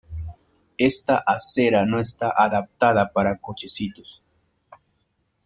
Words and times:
Esta 0.79 1.17
acera 1.23 1.85
no 1.85 1.99
está 1.99 2.33
adaptada 2.35 3.13
para 3.13 3.37
cochecitos. 3.37 4.23